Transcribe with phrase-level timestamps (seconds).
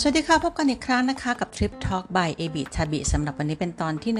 [0.00, 4.12] สวัสดีค่ะ พบกันอีกครั้งนะคะ กับ Trip Talk by a b i t a b i สำหรับวันนี้เป็นตอนที่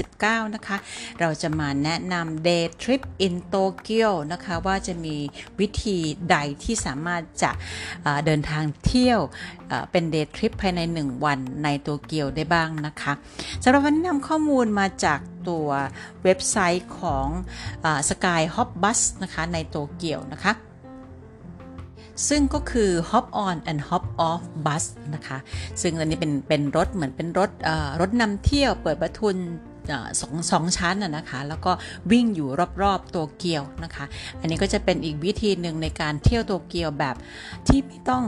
[0.00, 0.76] 129 นะคะ
[1.20, 5.16] เราจะมาแนะนำ Day Trip in Tokyo นะคะ ว่าจะมี
[5.60, 5.98] วิธี
[6.30, 7.50] ใดที่สามารถจะ
[8.24, 9.20] เดินทางเที่ยว
[9.90, 13.12] เป็น Day Trip ภายใน 1 วันในโตเกียวได้บ้างนะคะ
[13.62, 15.68] สำหรับวันนี้นำข้อมูลมาจากตัว
[16.24, 17.26] เว็บไซต์ของ
[18.08, 20.54] Sky Hop Bus นะคะในโตเกียวนะคะ
[22.28, 25.38] ซึ่งก็คือ hop on and hop off bus นะคะ
[25.82, 27.50] ซึ่งอันนี้เป็นเป็นรถเหมือนเป็นรถ
[28.00, 29.36] รถนำเที่ยวเปิดประทุน
[30.20, 31.72] สองสองชั้นนะคะ แล้วก็
[32.12, 32.48] วิ่งอยู่
[32.82, 34.04] รอบๆโตเกียวนะคะ
[34.40, 37.16] อันนี้ก็จะเป็นอีกวิธีหนึ่งในการเที่ยวโตเกียวแบบ
[37.66, 38.22] ที่ไม่ต้อง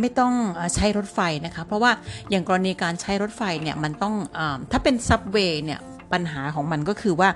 [0.00, 0.34] ไม่ต้อง
[0.74, 1.92] ใช้รถไฟนะคะ เพราะว่า
[2.30, 4.40] อย่างกรณีการใช้รถไฟเนี่ยมันต้องอ
[4.70, 5.80] ถ้าเป็นซับเวย์เนี่ย
[6.12, 7.28] ปัญหาของมันก็คือว่า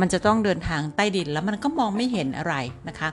[0.00, 2.54] มันจะต้องเดินทางใต้ดินแล้วมันก็มองไม่เห็นอะไร
[2.88, 3.08] นะคะ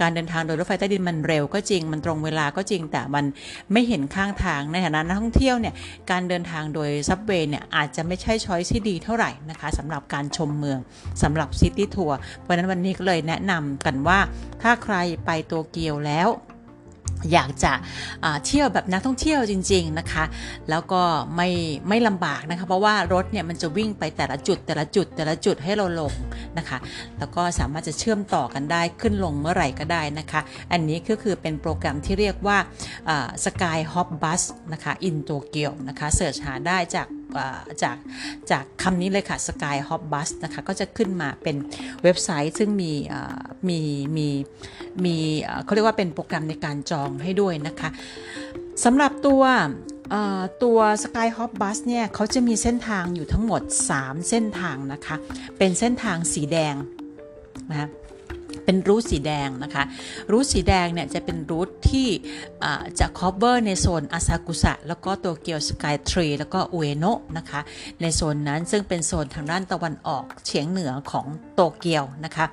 [0.00, 3.24] การเดินทางโดยรถไฟใต้ดินมันเร็วก็จริง มันตรงเวลาก็จริงแต่มัน
[3.72, 5.74] ไม่เห็นข้างทางในฐานะนักท่องเที่ยวเนี่ย
[6.10, 10.78] การเดินทางโดย subway เนี่ยอาจจะไม่ใช่ choice ที่ดีเท่าไหร่นะคะสำหรับการชมเมือง
[11.22, 14.18] สำหรับ city tour เพราะนั้นวันนี้ก็เลยแนะนำกันว่า
[14.62, 14.96] ถ้าใคร
[15.26, 16.28] ไปโตเกียวแล้ว
[17.32, 17.72] อยากจะ
[18.46, 20.24] เที่ยวแบบนักท่องเที่ยวจริง ๆนะคะ
[20.70, 21.02] แล้วก็
[21.36, 21.48] ไม่
[21.88, 26.12] ไม่ลำบากนะคะ เพราะว่ารถเนี่ยมันจะวิ่งไปแต่ละจุดแต่ละจุดแต่ละจุดให้เราลง
[26.58, 26.78] นะคะ
[27.18, 30.40] แล้วก็สามารถจะเชื่อมต่อกันได้ขึ้นลงเมื่อไหร่ก็ได้นะคะ
[30.72, 32.58] อันนี้ก็คือเป็นโปรแกรมที่เรียกว่า
[33.44, 37.06] Sky Hop Bus นะคะ in Tokyo นะคะเสิร์ชหาได้จาก
[37.82, 37.96] จาก
[38.50, 41.56] จากคำนี้เลยค่ะ Sky Hop Bus นะคะ ก็จะขึ้นมาเป็น
[42.02, 42.92] เว็บไซต์ซึ่งมี
[43.68, 43.80] มี
[44.16, 44.28] มี
[45.04, 45.16] มี
[45.64, 47.88] เขาเรียกว่าเป็นโปรแกรมในการจองให้ด้วยนะคะ
[48.84, 49.42] สำหรับตัว
[50.62, 53.62] ตัว Sky Hop Bus เนี่ยเขาจะมีเส้นทางอยู่ทั้งหมด
[53.94, 55.16] 3 เส้นทางนะคะ
[55.58, 56.74] เป็นเส้นทางสีแดง
[57.70, 57.88] นะ
[58.66, 59.84] เป็นรูทสีแดงนะคะ
[60.30, 62.08] รูทสีแดงเนี่ยจะเป็นรูทที่
[63.00, 67.60] จะ cover ในโซนอาซากุสะแล้วก็โตเกียวสกายทรีแล้วก็อุเอโนะนะคะ
[68.00, 72.44] ในโซนนั้นซึ่งเป็นโซนทางด้านตะวันออกเฉียงเหนือของโตเกียวนะคะ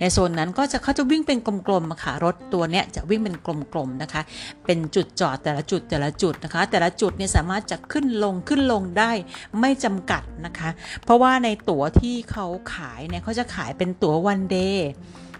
[0.00, 4.22] ในโซนนั้นก็จะเขาจะวิ่งเป็นกลมๆค่ะรถตัวเนี้ยจะวิ่งเป็นกลมๆนะคะ
[4.66, 9.12] เป็นจุดจอดแต่ละจุดแต่ละจุดนะคะ แต่ละจุดเนี่ยสามารถจะขึ้นลงขึ้นลงได้
[9.60, 10.70] ไม่จำกัดนะคะ
[11.04, 14.88] เพราะว่าในตั๋วที่เขาขายเนี่ยเขาจะขายเป็นตั๋ว one day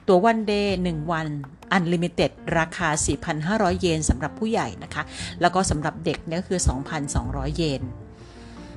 [0.08, 1.28] ตั๋ว one day 1วัน
[1.72, 2.88] unlimited ราคา
[3.36, 5.02] 4,500 เยนสำหรับผู้ใหญ่นะคะ
[5.40, 6.60] แล้วก็สำหรับเด็กเนี่ยคือ
[7.08, 7.82] 2,200 เยน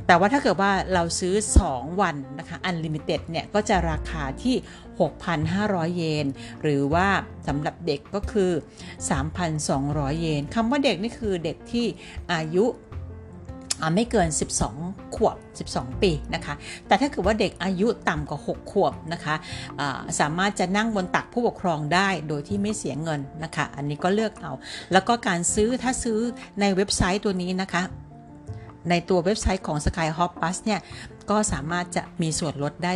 [0.07, 1.35] แต่ว่าถ้าเกิดว่าเราซื้อ
[1.69, 4.55] 2 วันนะคะ unlimited เนี่ยก็จะราคาที่
[5.27, 6.25] 6,500 เยน
[6.61, 7.07] หรือว่า
[7.47, 8.51] สำหรับเด็กก็คือ
[9.31, 11.85] 3,200 เยนคำว่าเด็กนี่คือเด็กที่
[12.33, 12.65] อายุ
[13.95, 14.27] ไม่เกิน
[14.71, 15.37] 12 ขวบ
[15.71, 16.53] 12 ปีนะคะ
[16.87, 19.35] แต่ถ้าเกิดว่าเด็กอายุต่ำกว่า 6 ขวบนะคะ
[20.19, 24.51] สามารถจะนั่งบนตักผู้ปกครองได้โดยที่ไม่เสียเงินนะคะ อันนี้ก็เลือกเอา
[24.91, 26.19] แล้วก็การซื้อถ้าซื้อ
[26.59, 27.83] ในเว็บไซต์ตัวนี้นะคะ
[28.89, 30.79] ในตัวเว็บไซต์ของ Sky Hop Bus เนี่ย
[31.29, 32.93] ก็สามารถจะมีส่วนลดได้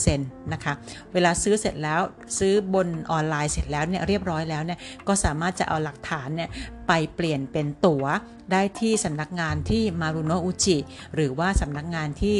[0.00, 0.72] 10%นะคะ
[1.12, 2.00] เวลาซื้อเสร็จแล้ว
[2.38, 6.50] ซื้อบนออนไลน์เสร็จแล้วเนี่ยเรียบร้อยแล้วเนี่ยก็สามารถจะเอาหลักฐานเนี่ย
[6.88, 8.04] ไปเปลี่ยนเป็นตั๋ว
[8.52, 10.78] ได้ที่สำนักงานที่มารุโนอุจิ
[11.14, 12.36] หรือว่าสำนักงานที่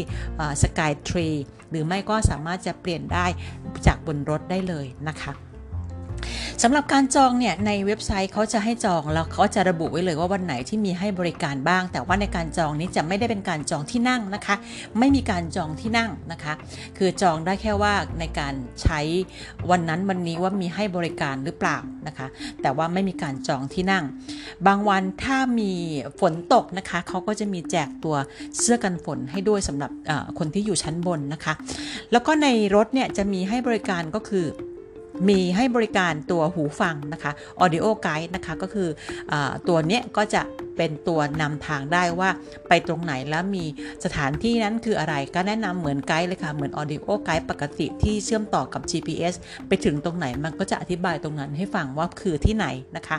[0.62, 1.28] สกายทรี
[1.70, 3.26] หรือไม่ก็สามารถจะเปลี่ยนได้
[3.86, 5.32] จากบนรถได้เลยนะคะ
[6.64, 14.56] สำหรับการจองเนี่ยในเว็บไซต์เขาจะให้จองแล้วเขาจะระบุไว้เลยว่าวันไหนที่มีให้บริการบ้าง แต่ว่าในการจองนี้จะไม่ได้เป็นการจองที่นั่งนะคะ
[14.98, 16.52] ไม่มีการจองที่นั่งนะคะ
[16.98, 19.00] คือจองได้แค่ว่าในการใช้
[19.70, 22.26] วันนั้นวันนี้ว่ามีให้บริการหรือเปล่านะคะ
[22.62, 24.04] แต่ว่าไม่มีการจองที่นั่ง
[24.66, 25.72] บางวันถ้ามี
[26.20, 28.16] ฝนตกนะคะเขาก็จะมีแจกตัว
[28.58, 29.90] เสื้อกันฝนให้ด้วยสำหรับ
[30.38, 31.54] คนที่อยู่ชั้นบนนะคะ
[32.12, 34.46] แล้วก็ในรถเนี่ยจะมีให้บริการก็คือ
[35.28, 37.32] มีให้บริการตัวหูฟังนะคะ
[37.64, 38.88] Audio Guide นะคะ ก็คือ
[39.32, 39.34] อ
[39.68, 40.42] ตัวเนี้ยก็จะ
[40.76, 42.30] เป็นตัวนำทางได้ว่า
[42.68, 43.64] ไปตรงไหนแล้วมี
[44.04, 49.34] สถานที่นั้นคืออะไรก็แนะนำเหมือนไกด์เลยค่ะ เหมือน Audio Guide ปกติที่เชื่อมต่อกับ GPS
[49.68, 52.66] ไปถึงตรงไหนมันก็จะอธิบายตรงนั้นให้ฟังว่าคือที่ไหน
[52.96, 53.18] นะคะ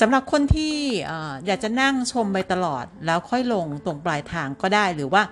[0.00, 0.76] สำหรับคนที่
[1.46, 5.22] อยากจะนั่งชมไปตลอดแล้วค่อยลงตรงปลายทางก็ได้หรือว่า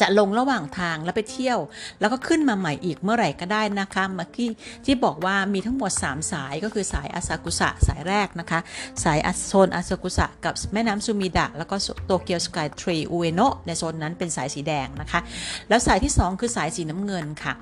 [0.00, 1.58] จะลงระหว่างทางแล้วไปเที่ยว
[2.00, 4.50] แล้วก็ขึ้นมาใหม่อีกเมื่อไหร่ก็ได้นะคะเมื่อกี้
[4.84, 8.60] ที่บอกว่ามีทั้งหมด 3 สายก็คือสายอาซากุสะสายแรกนะคะ
[9.04, 15.20] สายโซนอาซากุสะกับแม่น้ำซูมิดะ แล้วก็โตเกียวสกายทรีอุเอโนะในโซนนั้นเป็นสายสีแดงนะคะ
[15.68, 17.52] แล้วสายที่ 2 คือสายสีน้ำเงินค่ะ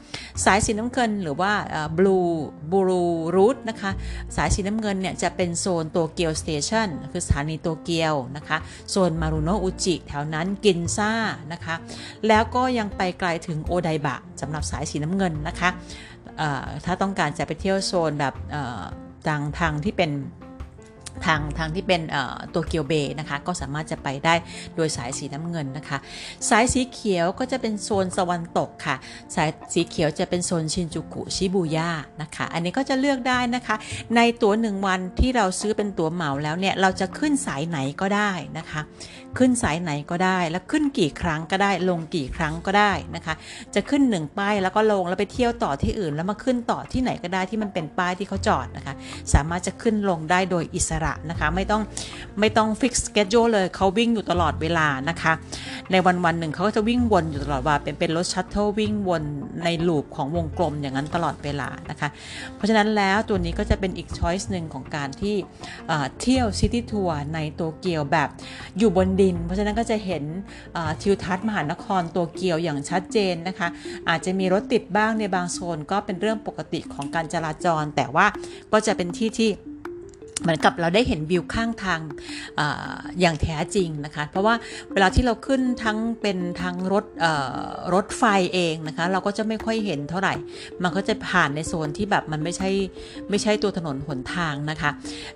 [0.45, 1.53] สายสีน้ำเงินหรือว่า
[1.99, 3.91] blue blue route นะคะ
[4.37, 8.59] สายสีน้ำเงินเนี่ยจะเป็นโซนโตเกียว station คือสถานีโตเกียวนะคะ
[8.91, 11.13] โซนมารุโนะอุจิแถวนั้นกินซ่า
[11.53, 11.75] นะคะ
[12.29, 15.71] แล้วก็ยังไปไกลถึงโอไดบะสำหรับสายสีน้ำเงินนะคะ
[16.85, 18.35] ถ้าต้องการจะไปเที่ยวโซนแบบ
[19.29, 20.11] ทางทางที่เป็น
[21.25, 22.01] ทางทางที่เป็น
[22.55, 24.35] ตัวเกียวเบย์นะคะ ก็สามารถจะไปได้
[24.77, 25.99] โดยสายสีน้ำเงินนะคะ
[26.49, 28.97] สายสีเขียวก็จะเป็นโซนสวรรค์ตกค่ะ
[29.35, 31.91] สายสีเขียวจะเป็นโซนชินจูกุชิบูย่า
[32.23, 33.77] นะคะ อันนี้ก็จะเลือกได้นะคะ
[34.17, 38.81] ในตั๋วหนึ่งวันที่เราซื้อเป็นตั๋วเหมาแล้วเนี่ย เราจะขึ้นสายไหนก็ได้นะคะ
[39.39, 43.35] ขึ้นสายไหนก็ได้ แล้วขึ้นกี่ครั้งก็ได้ ลงกี่ครั้งก็ได้นะคะ
[43.75, 48.95] จะขึ้นหนึ่งป้ายแล้วก็ลงแล้วไปเที่ยวต่อที่อื่น แล้วมาขึ้นต่อที่ไหนก็ได้ที่มันเป็นป้ายที่เขาจอดนะคะ
[49.35, 51.83] สามารถจะขึ้นลงได้โดยอิสระนะคะไม่ต้อง
[52.41, 55.33] ไม่ต้อง fix schedule เลยเขาวิ่งอยู่ตลอดเวลานะคะ
[55.93, 59.23] ในวันวันหนึ่งเขาก็จะวิ่งวนอยู่ตลอดว่าเป็นเป็นรถ shuttle วิ่งวน
[59.63, 62.09] ใน loop ของวงกลมอย่างนั้นตลอดเวลานะคะ
[62.57, 65.37] เพราะฉะนั้นแล้วตัวนี้ก็จะเป็นอีก choice หนึ่งของการที่
[66.21, 68.29] เที่ยว city tour ในโตเกียวแบบ
[68.79, 70.25] อยู่บนดิน เพราะฉะนั้นก็จะเห็น
[71.03, 73.69] ทิวทัศน์มหานครโตเกียวอย่างชัดเจนนะคะ
[74.09, 78.27] อาจจะมีรถติดบ้างในบางโซนก็เป็นเรื่องปกติของการจราจร แต่ว่า
[78.73, 79.51] ก็จะเป็นที่ที่
[80.43, 82.01] เหมือนกับเราได้เห็นวิวข้างทาง
[82.59, 82.61] อ
[83.21, 84.55] อย่างแท้จริงนะคะ เพราะว่า
[84.93, 87.05] เวลาที่เราขึ้นทั้งเป็นทั้งรถ
[87.95, 88.23] รถไฟ
[88.55, 90.35] เองนะคะ เราก็จะไม่ค่อยเห็นเท่าไหร่
[90.83, 92.71] มันก็จะผ่านในโซนที่แบบมันไม่ใช่
[93.31, 94.91] ไม่ใช่ตัวถนนหนทางนะคะ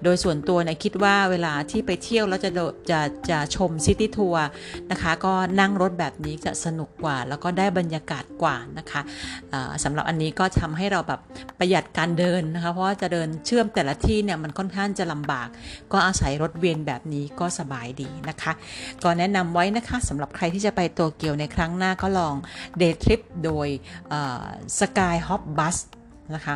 [0.05, 2.50] โดยส่วนตัวเนี่ยคิดว่าเวลาที่ไปเที่ยวแล้วจะ
[2.91, 3.00] จะ
[3.31, 4.47] จะชม city tour
[4.91, 9.00] นะคะ ก็นั่งรถแบบนี้จะสนุกกว่า แล้วก็ได้บรรยากาศกว่านะคะ
[9.85, 11.20] สำหรับอันนี้ก็ทำให้เราแบบ
[11.58, 15.48] ประหยัดการเดินนะคะ เพราะว่าจะเดินเชื่อมแต่ละที่เนี่ยมันค่อนข้างจะลำบาก
[15.92, 18.52] ก็อาศัยรถเวียนแบบนี้ก็สบายดีนะคะ
[19.02, 22.34] ก็แนะนำไว้นะคะสำหรับใครที่จะไปโตเกียวในครั้งหน้าก็ลอง
[22.79, 23.69] day trip โดย
[24.79, 25.76] Sky Hop Bus
[26.35, 26.55] นะคะ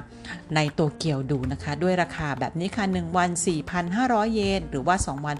[0.54, 3.30] ในโตเกียวดูนะคะ ด้วยราคาแบบนี้ค่ะ 1 วัน
[3.82, 5.36] 4,500 เยน หรือว่า 2 วัน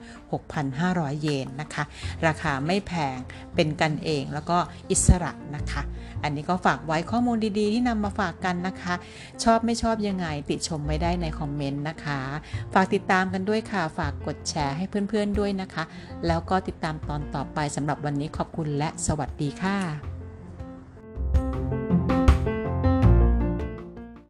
[0.61, 1.85] 6,500 เยนนะคะ
[2.27, 3.17] ราคาไม่แพง
[3.55, 4.59] เป็นกันเองแล้วก็
[4.91, 5.83] อิสระนะคะ
[6.23, 8.95] อันนี้ก็ฝากไว้ข้อมูลดีๆ ที่นำมาฝากกันนะคะ
[9.45, 12.21] ชอบไม่ชอบยังไงติชมไว้ได้ในคอมเมนต์นะคะ
[12.75, 15.85] ฝากติดตามกันด้วยค่ะ ฝากกดแชร์ให้เพื่อนๆด้วยนะคะ
[16.27, 20.14] แล้วก็ติดตามตอนต่อไปสำหรับวันนี้ขอบคุณและสวัสดีค่ะ